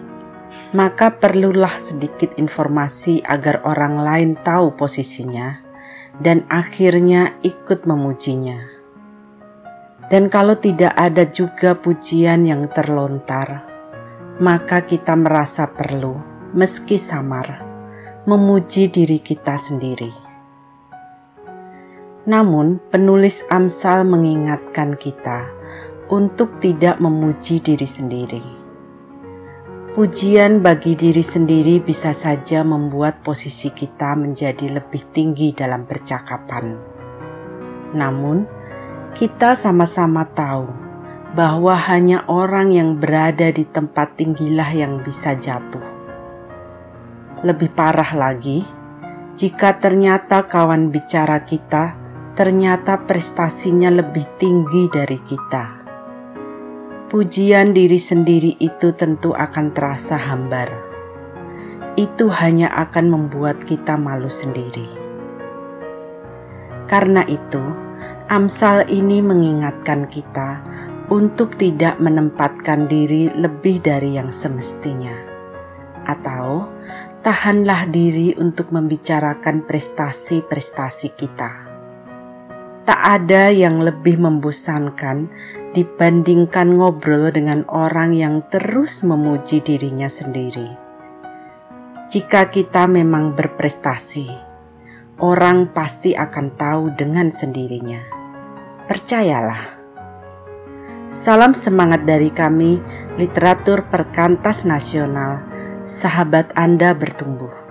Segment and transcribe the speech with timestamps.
[0.70, 5.61] maka perlulah sedikit informasi agar orang lain tahu posisinya
[6.22, 8.62] dan akhirnya ikut memujinya.
[10.06, 13.66] Dan kalau tidak ada juga pujian yang terlontar,
[14.38, 16.22] maka kita merasa perlu,
[16.54, 17.66] meski samar,
[18.22, 20.14] memuji diri kita sendiri.
[22.22, 25.50] Namun, penulis Amsal mengingatkan kita
[26.06, 28.61] untuk tidak memuji diri sendiri
[29.92, 36.80] Pujian bagi diri sendiri bisa saja membuat posisi kita menjadi lebih tinggi dalam percakapan.
[37.92, 38.48] Namun,
[39.12, 40.72] kita sama-sama tahu
[41.36, 45.84] bahwa hanya orang yang berada di tempat tinggilah yang bisa jatuh.
[47.44, 48.64] Lebih parah lagi,
[49.36, 52.00] jika ternyata kawan bicara kita
[52.32, 55.81] ternyata prestasinya lebih tinggi dari kita
[57.12, 60.72] pujian diri sendiri itu tentu akan terasa hambar.
[61.92, 64.88] Itu hanya akan membuat kita malu sendiri.
[66.88, 67.60] Karena itu,
[68.32, 70.64] Amsal ini mengingatkan kita
[71.12, 75.12] untuk tidak menempatkan diri lebih dari yang semestinya,
[76.08, 76.64] atau
[77.20, 81.61] tahanlah diri untuk membicarakan prestasi-prestasi kita
[82.82, 85.30] Tak ada yang lebih membosankan
[85.70, 90.66] dibandingkan ngobrol dengan orang yang terus memuji dirinya sendiri.
[92.10, 94.26] Jika kita memang berprestasi,
[95.22, 98.02] orang pasti akan tahu dengan sendirinya.
[98.90, 99.78] Percayalah.
[101.06, 102.82] Salam semangat dari kami,
[103.14, 105.46] literatur perkantas nasional.
[105.86, 107.61] Sahabat Anda bertumbuh.